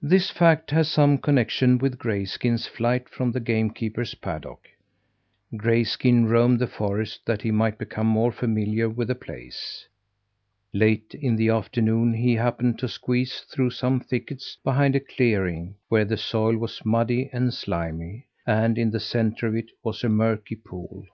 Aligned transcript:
This 0.00 0.30
fact 0.30 0.70
has 0.70 0.86
some 0.88 1.18
connection 1.18 1.78
with 1.78 1.98
Grayskin's 1.98 2.68
flight 2.68 3.08
from 3.08 3.32
the 3.32 3.40
game 3.40 3.70
keeper's 3.70 4.14
paddock. 4.14 4.68
Grayskin 5.56 6.28
roamed 6.28 6.60
the 6.60 6.68
forest 6.68 7.26
that 7.26 7.42
he 7.42 7.50
might 7.50 7.76
become 7.76 8.06
more 8.06 8.30
familiar 8.30 8.88
with 8.88 9.08
the 9.08 9.16
place. 9.16 9.88
Late 10.72 11.16
in 11.20 11.34
the 11.34 11.48
afternoon 11.48 12.14
he 12.14 12.34
happened 12.36 12.78
to 12.78 12.86
squeeze 12.86 13.40
through 13.40 13.70
some 13.70 13.98
thickets 13.98 14.56
behind 14.62 14.94
a 14.94 15.00
clearing 15.00 15.74
where 15.88 16.04
the 16.04 16.16
soil 16.16 16.56
was 16.56 16.84
muddy 16.84 17.28
and 17.32 17.52
slimy, 17.52 18.28
and 18.46 18.78
in 18.78 18.92
the 18.92 19.00
centre 19.00 19.48
of 19.48 19.56
it 19.56 19.72
was 19.82 20.04
a 20.04 20.08
murky 20.08 20.54
pool. 20.54 21.04